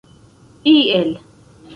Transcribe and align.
iel 0.75 1.09